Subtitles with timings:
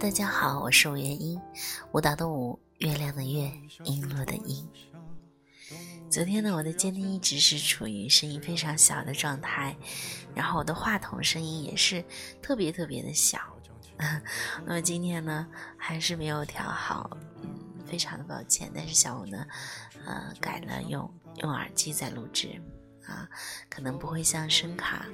[0.00, 1.38] 大家好，我是吴元英，
[1.92, 3.52] 舞蹈的舞，月亮的月，
[3.84, 4.64] 璎珞的璎。
[6.08, 9.76] 昨天呢，我的监听一直是处于声音非常小的状态，
[10.34, 12.02] 然后我的话筒声音也是
[12.40, 13.38] 特别特别的小。
[14.64, 15.46] 那么今天呢，
[15.76, 17.10] 还是没有调好，
[17.42, 17.50] 嗯，
[17.84, 18.72] 非常的抱歉。
[18.74, 19.46] 但是下午呢，
[20.06, 21.12] 呃，改了用
[21.42, 22.58] 用耳机在录制。
[23.10, 23.28] 啊，
[23.68, 25.06] 可能不会像声卡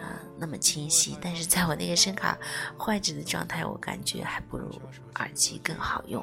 [0.00, 2.38] 啊那么清晰，但是在我那个声卡
[2.78, 4.70] 坏着的状态，我感觉还不如
[5.16, 6.22] 耳机更好用。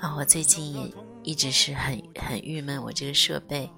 [0.00, 3.70] 啊，我最近也一直是很很郁闷，我这个设备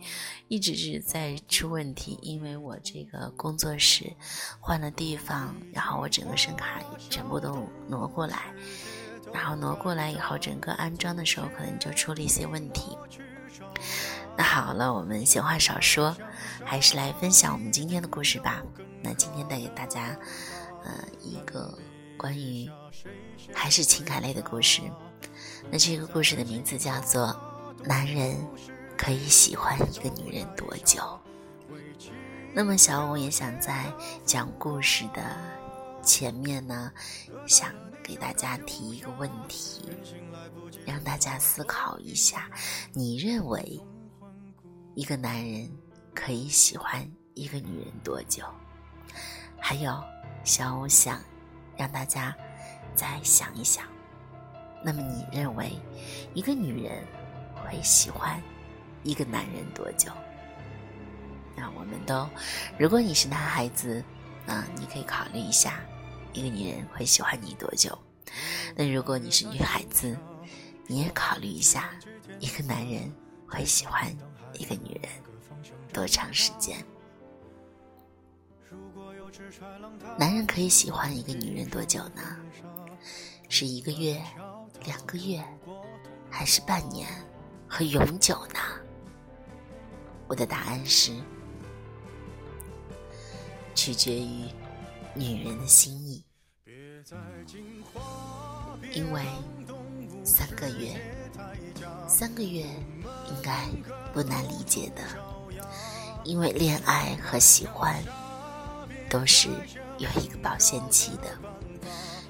[0.48, 4.12] 一直是在出问题，因为我这个工作室
[4.60, 8.52] 换了地方，然后我整个声卡全部都挪过来，
[9.33, 12.97] 然后挪过来以后，整个安装的时候可能就出了一些问题。
[14.38, 16.16] 那好了，我们闲话少说，
[16.65, 18.62] 还是来分享我们今天的故事吧。
[19.03, 20.17] 那今天带给大家，
[20.84, 21.77] 呃，一个
[22.17, 22.70] 关于
[23.53, 24.81] 还是情感类的故事。
[25.72, 27.36] 那这个故事的名字叫做
[27.84, 28.36] 《男人
[28.97, 31.03] 可以喜欢一个女人多久》。
[32.55, 33.92] 那么小五也想在
[34.25, 35.36] 讲故事的
[36.00, 36.92] 前面呢，
[37.48, 37.72] 想
[38.05, 39.91] 给大家提一个问题，
[40.86, 42.48] 让大家思考一下，
[42.92, 43.81] 你认为？
[44.98, 45.70] 一个男人
[46.12, 48.42] 可以喜欢一个女人多久？
[49.56, 49.96] 还有，
[50.42, 51.22] 小五想
[51.77, 52.36] 让大家
[52.96, 53.84] 再想一想。
[54.84, 55.70] 那么，你认为
[56.34, 57.06] 一个女人
[57.54, 58.42] 会喜欢
[59.04, 60.10] 一个男人多久？
[61.54, 62.28] 那我们都，
[62.76, 64.02] 如果你是男孩子，
[64.48, 65.78] 啊，你可以考虑一下，
[66.32, 67.96] 一个女人会喜欢你多久？
[68.74, 70.19] 那如果你是女孩子，
[70.88, 71.88] 你也考虑一下，
[72.41, 73.14] 一个男人
[73.46, 74.12] 会喜欢。
[74.54, 75.10] 一个女人
[75.92, 76.84] 多长时间？
[80.18, 82.22] 男人可以喜欢一个女人多久呢？
[83.48, 84.22] 是一个月、
[84.84, 85.42] 两个月，
[86.31, 87.08] 还是半年
[87.66, 88.60] 和永久呢？
[90.26, 91.12] 我的答案是，
[93.75, 94.44] 取决于
[95.14, 96.25] 女人的心意。
[98.92, 99.22] 因为
[100.25, 101.00] 三个月，
[102.06, 103.69] 三个月应该。
[104.12, 105.02] 不难理解的，
[106.24, 108.02] 因为恋爱和喜欢
[109.08, 109.48] 都是
[109.98, 111.24] 有一个保鲜期的。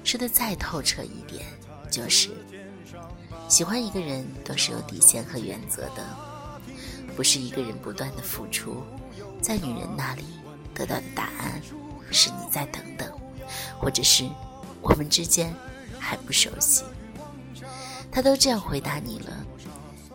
[0.03, 1.45] 说的再透彻一点，
[1.91, 2.29] 就是
[3.47, 6.05] 喜欢一个人都是有底线和原则的，
[7.15, 8.83] 不是一个人不断的付出，
[9.41, 10.23] 在女人那里
[10.73, 11.61] 得到的答案
[12.11, 13.11] 是你再等等，
[13.79, 14.27] 或者是
[14.81, 15.53] 我们之间
[15.99, 16.83] 还不熟悉。
[18.11, 19.45] 他都这样回答你了，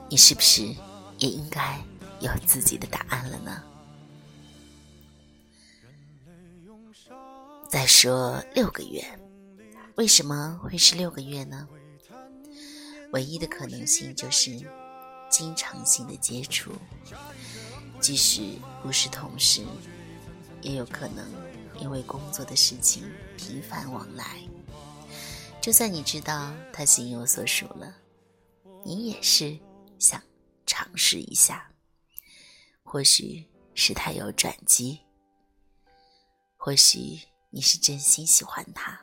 [0.08, 0.75] 你是不是？
[1.19, 1.82] 也应该
[2.20, 3.62] 有自己的答案了呢。
[7.69, 9.04] 再说六个月，
[9.97, 11.69] 为什么会是六个月呢？
[13.12, 14.50] 唯一的可能性就是
[15.28, 16.72] 经常性的接触，
[18.00, 18.42] 即使
[18.82, 19.64] 不是同事，
[20.62, 21.25] 也有可能
[21.81, 23.04] 因为工作的事情
[23.36, 24.38] 频繁往来。
[25.60, 27.94] 就算你知道他心有所属了，
[28.84, 29.58] 你也是
[29.98, 30.20] 想。
[30.77, 31.71] 尝试一下，
[32.83, 33.47] 或许
[33.77, 35.01] 是他有转机，
[36.57, 37.21] 或许
[37.51, 39.01] 你是真心喜欢他，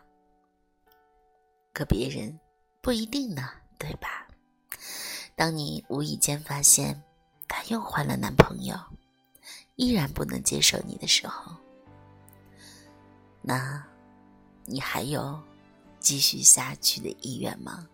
[1.71, 2.37] 可别人
[2.81, 3.49] 不一定呢，
[3.79, 4.27] 对吧？
[5.33, 7.01] 当你无意间发现
[7.47, 8.77] 他又换了男朋友，
[9.77, 11.55] 依然不能接受你的时候，
[13.41, 13.81] 那
[14.65, 15.41] 你还有
[16.01, 17.87] 继续下去的意愿吗？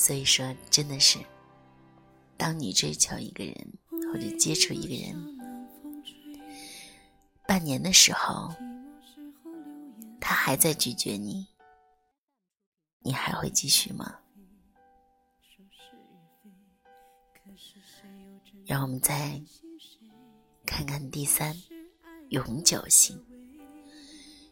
[0.00, 1.18] 所以说，真的是，
[2.38, 3.54] 当你追求一个人
[4.10, 5.38] 或者接触一个人
[7.46, 8.50] 半年的时候，
[10.18, 11.46] 他还在拒绝你，
[13.00, 14.16] 你还会继续吗？
[18.64, 19.38] 让我们再
[20.64, 21.54] 看看第三，
[22.30, 23.22] 永久性。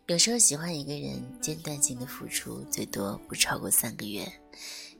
[0.08, 4.31] 有时候喜欢一个人，间断性的付出最多不超过三个月。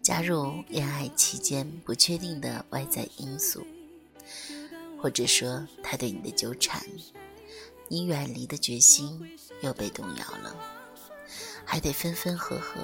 [0.09, 3.67] 加入恋爱期间不确定的外在因素，
[4.99, 6.83] 或者说他对你的纠缠，
[7.89, 9.21] 你远离的决心
[9.61, 10.57] 又被动摇了，
[11.63, 12.81] 还得分分合合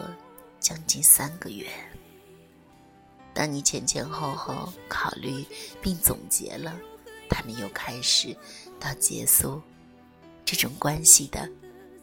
[0.60, 1.66] 将近三个月。
[3.32, 5.46] 当你前前后后考虑
[5.80, 6.78] 并总结了
[7.30, 8.36] 他们又开始
[8.78, 9.62] 到结束
[10.44, 11.48] 这种关系的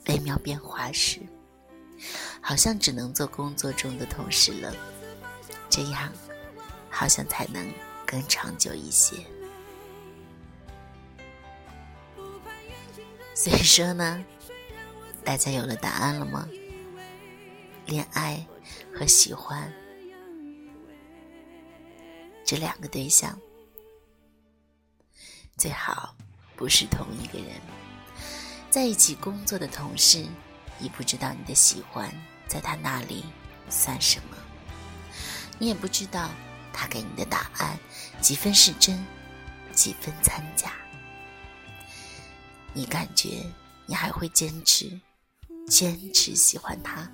[0.08, 1.20] 微妙变化时，
[2.42, 4.76] 好像只能做工作中的同事了。
[5.72, 6.12] 这样，
[6.90, 7.74] 好像才能
[8.06, 9.16] 更长久一些。
[13.34, 14.24] 所以说呢，
[15.24, 16.48] 大家有了答案了吗？
[17.86, 18.46] 恋爱
[18.94, 19.74] 和喜欢
[22.46, 23.40] 这两个对象，
[25.58, 26.14] 最好
[26.56, 27.50] 不是同一个人。
[28.70, 30.26] 在一起工作的同事，
[30.78, 32.14] 你不知道你的喜欢
[32.48, 33.26] 在他那里
[33.70, 34.38] 算什么，
[35.62, 36.32] 你也不知道
[36.74, 37.78] 他给你的答案
[38.20, 39.06] 几分是真，
[39.72, 40.74] 几分掺假。
[42.74, 43.46] 你感觉
[43.86, 45.00] 你还会坚持
[45.68, 47.08] 坚持喜欢他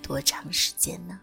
[0.00, 1.20] 多长时间呢？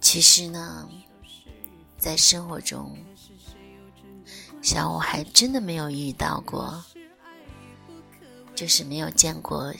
[0.00, 0.88] 其实呢，
[1.98, 2.96] 在生活中，
[4.62, 6.82] 小五还真的没有遇到过，
[8.54, 9.70] 就是没有见过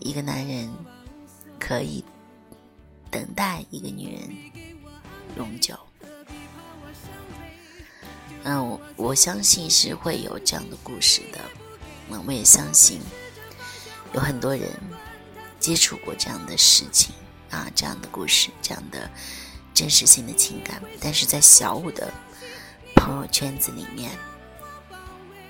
[0.00, 0.70] 一个男人
[1.58, 2.04] 可以
[3.10, 4.30] 等待一个女人
[5.36, 5.78] 永久。
[8.44, 11.38] 嗯，我我相信是会有这样的故事的。
[12.08, 13.00] 那我也相信
[14.14, 14.70] 有很多人
[15.60, 17.14] 接触过这样的事情
[17.50, 19.10] 啊，这样的故事，这样的
[19.74, 20.80] 真实性的情感。
[21.00, 22.10] 但是在小五的
[22.94, 24.12] 朋友圈子里面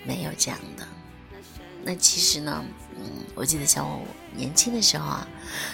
[0.05, 0.89] 没有这样的。
[1.83, 2.65] 那其实呢，
[2.97, 5.29] 嗯，我记得小五年轻的时候啊，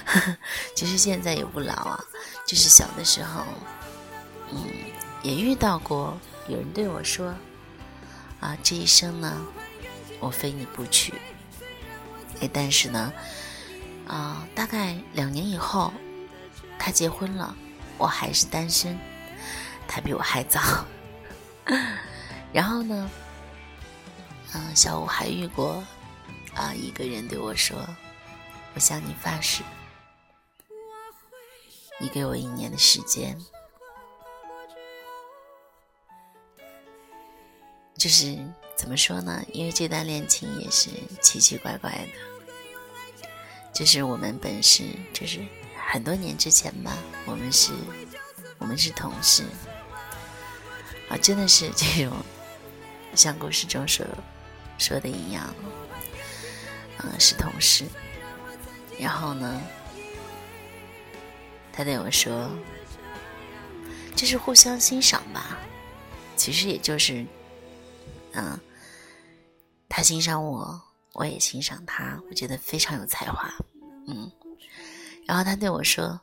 [0.05, 0.37] 呵 呵
[0.75, 2.05] 其实现在也不老啊，
[2.47, 3.45] 就是小的时候，
[4.53, 4.65] 嗯，
[5.23, 6.19] 也遇到过。
[6.47, 7.35] 有人对我说
[8.39, 9.41] ：“啊，这一生呢，
[10.21, 11.15] 我非你不娶。”
[12.41, 13.13] 哎，但是呢，
[14.07, 15.91] 啊，大概两年以后，
[16.79, 17.57] 他结婚了，
[17.97, 18.99] 我还是单身。
[19.89, 20.61] 他比我还早。
[22.53, 23.11] 然后呢，
[24.55, 25.85] 嗯，小五还遇过
[26.55, 27.77] 啊一个人对我说
[28.75, 29.65] ：“我向你发誓，
[32.01, 33.37] 你给我一年的时间。”
[37.99, 38.39] 就是
[38.77, 39.45] 怎么说呢？
[39.53, 40.91] 因为这段恋情也是
[41.21, 42.09] 奇奇怪怪的。
[43.73, 45.45] 就是我们本是就是
[45.89, 46.97] 很多年之前吧，
[47.27, 47.73] 我们是，
[48.59, 49.43] 我们是同事，
[51.09, 52.17] 啊，真的是这种
[53.17, 54.07] 像故事中说
[54.79, 55.55] 说的一样，
[56.99, 57.85] 嗯，是同事。
[58.99, 59.61] 然后呢，
[61.73, 62.51] 他对我说，
[64.15, 65.59] 就是互相欣赏吧，
[66.37, 67.25] 其实也就是。
[68.37, 68.59] 嗯，
[69.89, 70.83] 他欣赏我，
[71.13, 73.49] 我也欣赏他，我觉得非常有才华。
[74.09, 74.29] 嗯，
[75.25, 76.21] 然后他对我说：“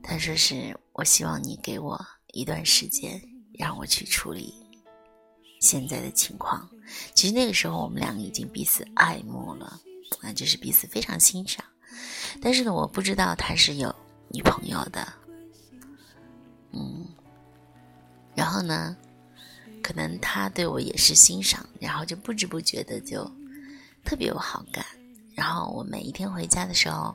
[0.00, 2.00] 他说是我希望你给我
[2.34, 3.20] 一段时间，
[3.52, 4.54] 让我去处理
[5.60, 6.68] 现在的情况。
[7.14, 9.80] 其实那个时候我们两个已经彼此爱慕了，
[10.22, 11.64] 啊，就是彼此非常欣赏。
[12.40, 13.94] 但是呢，我不知道他是有
[14.28, 15.06] 女朋友的。
[16.72, 17.06] 嗯，
[18.34, 18.96] 然后呢？”
[19.80, 23.24] 可能他对我也是欣赏，然后就不知不觉的就
[24.04, 24.84] 特别有好感。
[25.34, 27.14] 然后我每一天回家的时候，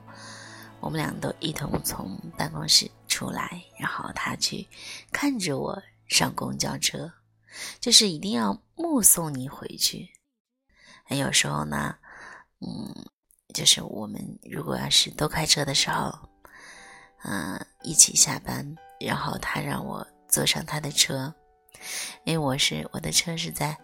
[0.80, 4.66] 我们俩都一同从办公室出来，然后他去
[5.12, 7.12] 看着我上公交车，
[7.80, 10.10] 就是一定要目送你回去。
[11.10, 11.96] 有时候呢，
[12.60, 13.06] 嗯，
[13.54, 16.30] 就是我们如果要是都开车的时候，
[17.24, 21.34] 嗯，一起下班，然后他让我坐上他的车。
[22.24, 23.78] 因为我是我的车是在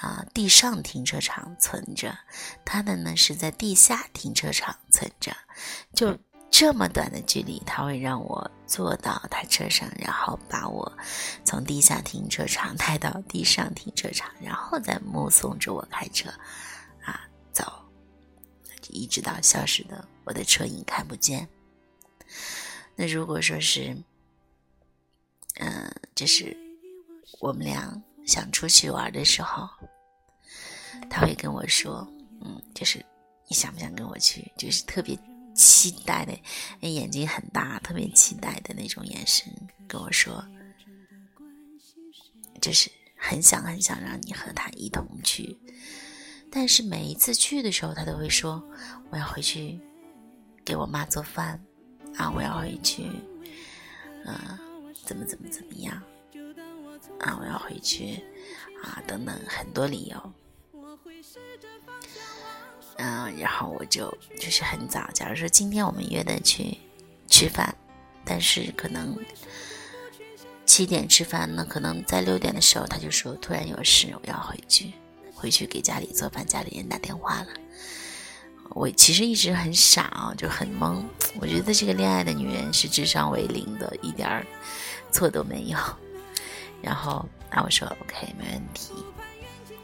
[0.00, 2.16] 啊地上停车场存着，
[2.64, 5.36] 他的呢是在地下停车场存着，
[5.94, 6.16] 就
[6.52, 10.96] 这么短的距离，他会让我坐到他车上，然后把我
[11.44, 16.28] 从地下停车场带到地上停车场，然后再目送着我开车
[17.02, 17.64] 啊走，
[18.90, 21.48] 一直到消失的我的车影看不见。
[22.94, 23.96] 那如果说是，
[25.56, 26.56] 嗯，就是。
[27.40, 29.68] 我们俩想出去玩的时候，
[31.10, 32.06] 他会跟我说
[32.40, 33.04] ：“嗯，就是
[33.48, 34.52] 你想不想跟我去？
[34.56, 35.18] 就是特别
[35.54, 36.32] 期待的，
[36.88, 39.52] 眼睛很大，特别期待的那种眼神
[39.86, 40.44] 跟我说，
[42.60, 45.58] 就是很想很想让你和他一同去。
[46.50, 48.62] 但是每一次去的时候，他都会说：
[49.10, 49.80] 我要回去
[50.64, 51.62] 给我妈做饭
[52.16, 53.04] 啊，我要回去，
[54.26, 54.58] 嗯，
[55.04, 56.02] 怎么怎么怎么样。”
[57.18, 58.22] 啊，我要回去，
[58.82, 60.32] 啊，等等，很多理由。
[62.96, 66.78] 嗯，然后我就就是很早，假如说今天我们约的去
[67.26, 67.74] 吃饭，
[68.24, 69.18] 但是可能
[70.66, 74.92] 七点吃饭，那可能在六点的时候他就说突然有事，我要回去，
[75.34, 77.48] 回去给家里做饭，家里人打电话了，
[78.70, 81.02] 我其实一直很傻啊，就很懵。
[81.40, 84.46] 我觉得这个恋爱的女人是智商为零的，一点儿
[85.10, 85.78] 错都没有。
[86.82, 88.92] 然后，那我说 OK，没问题。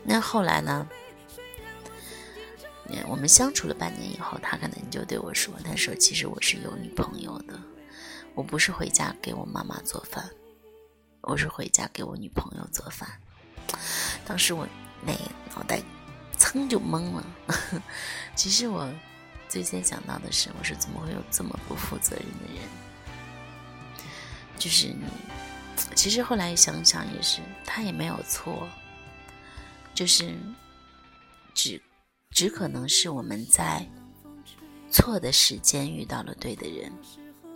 [0.04, 0.86] 那后来呢？
[3.06, 7.58] 我们相处了半年以后，他可能就对我说：“他说其实我是有女朋友的，
[8.34, 10.28] 我不是回家给我妈妈做饭，
[11.22, 13.08] 我是回家给我女朋友做饭。”
[14.24, 14.66] 当时我
[15.02, 15.12] 那
[15.54, 15.82] 脑袋
[16.36, 17.24] 噌就懵了。
[18.34, 18.90] 其实我
[19.48, 22.62] 最先想到的是，我说怎么会有这么不负责任的人？
[24.58, 25.04] 就是你，
[25.94, 28.68] 其实后来想想也是，他也没有错，
[29.94, 30.36] 就是
[31.54, 31.80] 只。
[32.30, 33.84] 只可能是我们在
[34.90, 36.92] 错的时间遇到了对的人，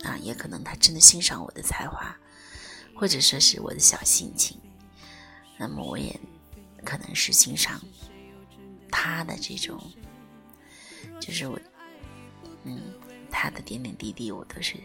[0.03, 2.15] 啊，也可能他真的欣赏我的才华，
[2.93, 4.59] 或者说是我的小心情，
[5.57, 6.19] 那么我也
[6.83, 7.79] 可能是欣赏
[8.91, 9.81] 他的这种，
[11.19, 11.57] 就是我，
[12.65, 12.81] 嗯，
[13.31, 14.75] 他的点点滴滴，我都是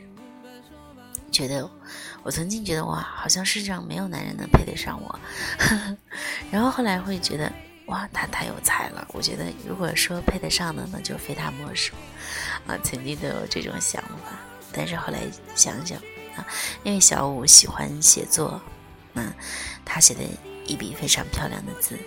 [1.33, 1.69] 觉得，
[2.23, 5.09] 我曾经觉得哇，好像世上没有男人能配得上我，
[5.59, 5.99] 呵 呵
[6.53, 7.53] 然后后来会觉得。
[7.89, 9.07] 哇，他太有才了！
[9.15, 11.95] 我觉得，如果说配得上的，那就非他莫属。
[12.67, 14.39] 啊，曾经都有这种想法，
[14.73, 15.21] 但是后来
[15.55, 15.99] 想想
[16.37, 16.47] 啊，
[16.85, 18.61] 因为小五喜欢写作，
[19.15, 19.33] 那
[19.87, 20.21] 他写的
[20.67, 21.99] 一笔非常漂亮的字，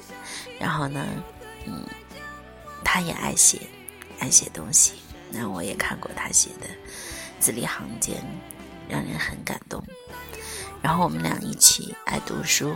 [0.60, 1.04] 然后呢，
[1.66, 1.84] 嗯，
[2.84, 3.60] 他也爱写，
[4.20, 4.94] 爱写东西。
[5.32, 6.68] 那我也看过他写的
[7.40, 8.24] 字里行间，
[8.88, 9.84] 让人很感动。
[10.80, 12.76] 然后我们俩一起爱读书，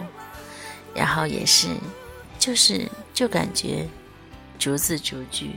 [0.95, 1.67] 然后也是。
[2.45, 3.89] 就是就感觉
[4.59, 5.55] 逐字逐句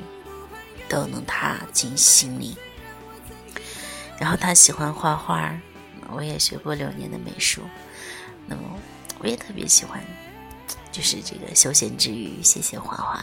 [0.88, 2.56] 都能踏进心里。
[4.18, 5.54] 然后他喜欢画画，
[6.10, 7.60] 我也学过六年的美术，
[8.46, 8.62] 那么
[9.18, 10.02] 我也特别喜欢，
[10.90, 13.22] 就是这个休闲之余写写画画。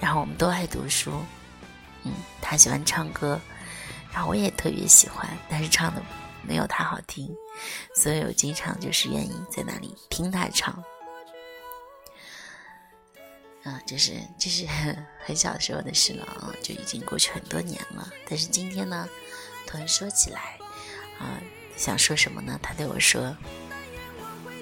[0.00, 1.12] 然后我们都爱读书，
[2.02, 3.40] 嗯，他喜欢唱歌，
[4.12, 6.02] 然后我也特别喜欢，但是唱的
[6.42, 7.32] 没有他好听，
[7.94, 10.82] 所以我经常就是愿意在那里听他唱。
[13.62, 14.66] 啊，这是这是
[15.22, 18.10] 很小时候的事了啊，就已经过去很多年了。
[18.28, 19.06] 但是今天呢，
[19.66, 20.58] 突然说起来，
[21.18, 21.38] 啊，
[21.76, 22.58] 想说什么呢？
[22.62, 23.36] 他对我说：“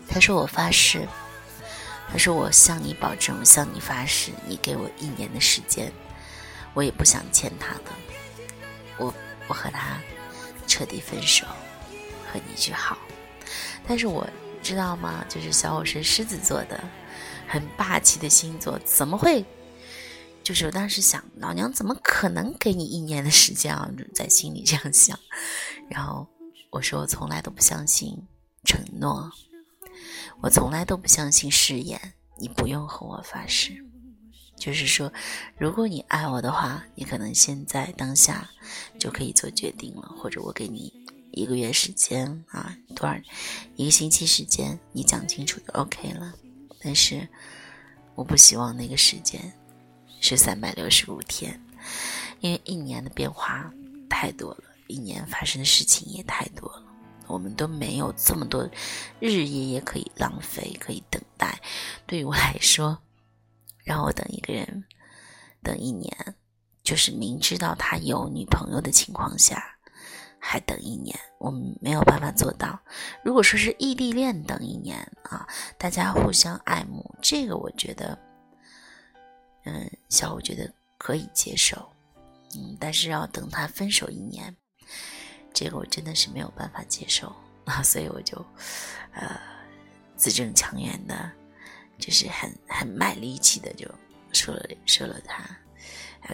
[0.09, 1.07] 他说我发誓，
[2.11, 5.93] 他说我向你保证，我向你发誓，你给我一年的时间，
[6.75, 7.93] 我也不想欠他的。
[8.99, 9.15] 我
[9.47, 10.01] 我和他
[10.67, 11.47] 彻底分手，
[12.33, 12.99] 和你去好。
[13.87, 14.29] 但是我
[14.61, 15.25] 知道吗？
[15.29, 16.83] 就是小五是狮子座的。”
[17.49, 19.45] 很霸气的星座，怎么会？
[20.45, 23.91] 就是我当时想，老娘怎么可能给你一年的时间啊？
[24.15, 25.19] 在心里这样想。
[25.91, 26.27] 然后
[26.71, 28.17] 我说，我从来都不相信
[28.65, 29.31] 承诺，
[30.41, 32.15] 我从来都不相信誓言。
[32.39, 33.85] 你不用和我发誓，
[34.57, 35.13] 就是说，
[35.59, 38.49] 如果你爱我的话，你可能现在当下
[38.99, 40.95] 就可以做决定了，或者我给你
[41.33, 43.17] 一个月时间啊，多少
[43.77, 46.33] 一个星期时间，你讲清楚就 OK 了。
[46.81, 47.29] 但是，
[48.15, 49.53] 我不希望那个时间
[50.21, 51.61] 是三百六十五天，
[52.41, 53.73] 因为一年的变化
[54.09, 56.83] 太多了，一年发生的事情也太多了，
[57.27, 58.63] 我们都没有这么多
[59.21, 61.61] 日日夜夜可以浪费，可以等待。
[62.07, 62.99] 对于我来说，
[63.85, 64.85] 让我等一个人
[65.63, 66.37] 等一年，
[66.83, 69.78] 就是明知道他有女朋友的情况下。
[70.41, 72.79] 还等一年，我们没有办法做到。
[73.23, 78.19] 如果说是异地恋等一年啊，大家互相爱慕，这个我觉得，
[79.65, 81.91] 嗯，小五觉得可以接受，
[82.57, 84.55] 嗯，但是要等他分手一年，
[85.53, 87.35] 这个我真的是没有办法接受
[87.67, 88.37] 啊，所以我就，
[89.13, 89.41] 呃，
[90.17, 91.31] 字正腔圆的，
[91.99, 93.87] 就是很很卖力气的就
[94.33, 95.45] 说了说了他，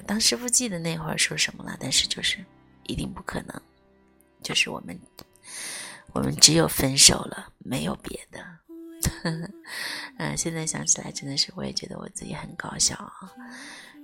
[0.03, 2.45] 当时不记得那会儿说什么了，但是就是
[2.85, 3.63] 一定不可能。
[4.45, 4.97] 就是我们，
[6.13, 8.39] 我们只有分手了，没有别的。
[10.19, 13.33] 嗯，现在想起来，真的是我也觉得我自己很搞笑啊。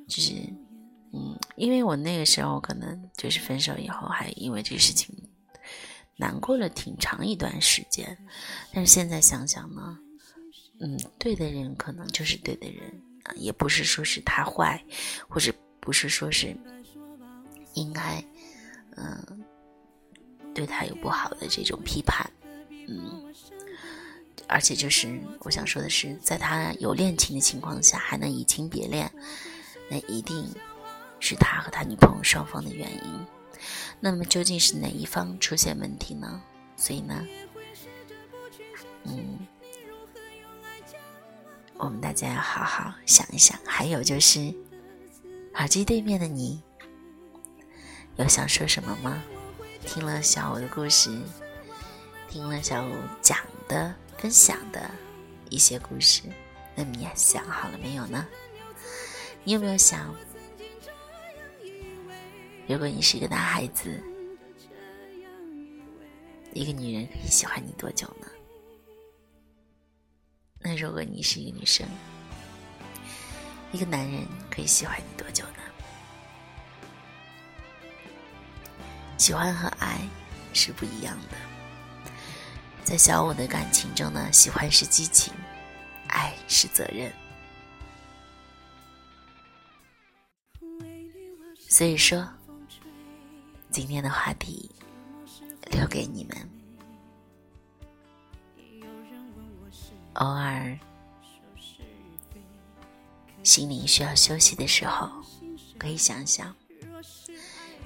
[0.09, 0.33] 就是，
[1.13, 5.15] 嗯，因为我那个时候可能就是分手以后，还因为这个事情
[6.17, 8.17] 难过了挺长一段时间。
[8.73, 9.99] 但是现在想想呢，
[10.81, 12.91] 嗯，对的人可能就是对的人
[13.25, 14.83] 啊，也不是说是他坏，
[15.29, 16.57] 或者不是说是
[17.75, 18.25] 应该，
[18.97, 19.45] 嗯。
[20.55, 22.29] 对他有不好的这种批判，
[22.89, 23.33] 嗯，
[24.49, 29.11] 而且就是我想说的是，在他有恋情的情况下还能移情别恋，
[29.89, 30.53] 那一定
[31.21, 33.27] 是他和他女朋友双方的原因。
[34.01, 36.43] 那么究竟是哪一方出现问题呢？
[36.77, 37.27] 所以呢，
[39.05, 39.39] 嗯，
[41.77, 43.59] 我们大家要好好想一想。
[43.65, 44.53] 还有就是，
[45.55, 46.63] 耳机对面的你，
[48.17, 49.23] 有想说什么吗？
[49.87, 51.11] 听了小五的故事，
[52.29, 54.91] 听了小五讲的、分享的
[55.49, 56.23] 一些故事，
[56.75, 58.27] 那你想好了没有呢？
[59.43, 60.15] 你有没有想，
[62.69, 64.01] 如果你是一个男孩子，
[66.53, 68.27] 一个女人可以喜欢你多久呢？
[70.61, 71.89] 那如果你是一个女生，
[73.73, 75.60] 一个男人可以喜欢你多久呢？
[79.21, 80.01] 喜欢和爱
[80.55, 81.37] 是不一样的。
[82.83, 85.31] 在小五的感情中呢，喜欢是激情，
[86.09, 87.13] 爱是责任。
[91.69, 92.27] 所以说，
[93.71, 94.71] 今天的话题
[95.71, 96.51] 留给你们。
[100.15, 100.79] 偶尔，
[103.43, 105.11] 心灵需要休息的时候，
[105.79, 106.57] 可以想想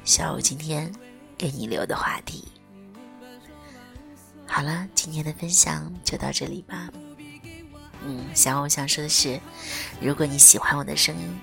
[0.04, 0.94] 小五今天
[1.36, 2.48] 给你留的话题。
[4.46, 6.88] 好了，今天的分享就到这里吧。
[8.06, 9.40] 嗯，小五想说的是，
[10.00, 11.40] 如果你喜欢我的声音，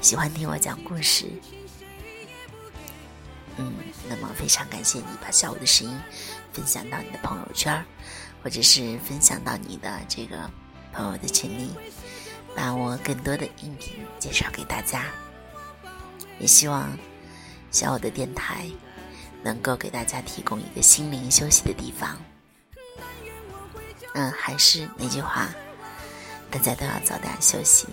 [0.00, 1.26] 喜欢听我讲故事。
[3.58, 3.74] 嗯，
[4.08, 5.98] 那么非常感谢你把小五的声音
[6.52, 7.84] 分享到你的朋友圈，
[8.42, 10.50] 或者是分享到你的这个
[10.92, 11.70] 朋友的群里，
[12.56, 15.04] 把我更多的音频介绍给大家。
[16.38, 16.96] 也希望
[17.70, 18.66] 小五的电台
[19.42, 22.16] 能够给大家提供一个心灵休息的地方。
[24.14, 25.48] 嗯，还是那句话，
[26.50, 27.86] 大家都要早点休息。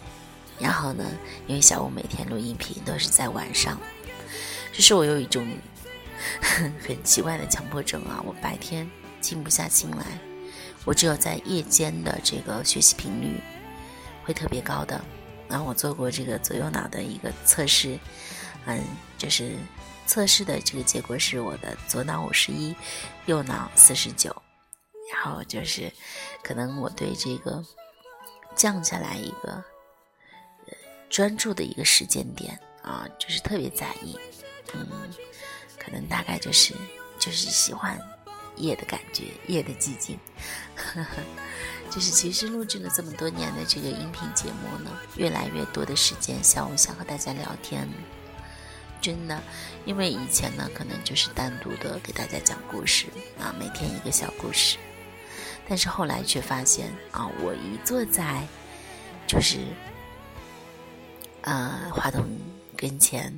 [0.57, 1.03] 然后呢，
[1.47, 3.79] 因为小五每天录音频都是在晚上。
[4.71, 5.45] 就是我有一种
[6.81, 8.89] 很奇怪的强迫症啊，我白天
[9.21, 10.05] 静不下心来，
[10.83, 13.39] 我只有在夜间的这个学习频率
[14.23, 14.99] 会特别高的。
[15.47, 17.99] 然后我做过这个左右脑的一个测试，
[18.65, 18.81] 嗯，
[19.17, 19.51] 就是
[20.05, 22.75] 测试的这个结果是我的左脑五十一，
[23.25, 24.35] 右脑四十九。
[25.13, 25.91] 然后就是
[26.43, 27.63] 可能我对这个
[28.55, 29.63] 降下来一个
[31.09, 34.17] 专注的一个时间点啊，就是特别在意。
[34.73, 34.87] 嗯，
[35.77, 36.73] 可能大概就是
[37.19, 37.99] 就是喜欢
[38.55, 40.19] 夜的感觉，夜的寂静。
[41.91, 47.87] 就是其实录制了这么多年的这个音频节目呢，越来越多的时间，下午想和大家聊天。
[49.05, 49.39] 真的，
[49.85, 53.05] 因为以前呢，可能就是单独的给大家讲故事
[53.39, 54.79] 啊，每天一个小故事。
[55.69, 58.47] 但是后来却发现啊，我一坐在
[59.27, 59.59] 就是
[61.43, 62.25] 呃话筒
[62.75, 63.31] 跟前。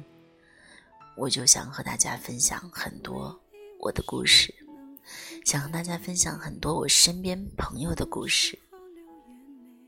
[1.18, 3.38] 我就想和大家分享很多
[3.82, 4.56] 我的故事，
[5.44, 8.58] 想和大家分享很多我身边朋友的故事，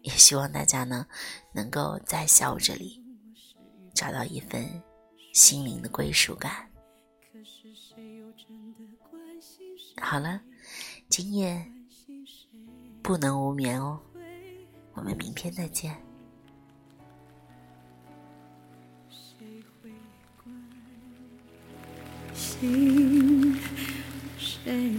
[0.01, 1.05] 也希望大家呢
[1.53, 3.01] 能够在小五这里
[3.93, 4.83] 找到一份
[5.39, 6.69] 心灵的归属感。
[10.01, 10.41] 好了，
[11.07, 11.65] 今夜
[13.01, 13.97] 不能无眠哦，
[14.95, 15.95] 我们明天再见。
[22.33, 23.57] 心
[24.37, 24.91] 谁？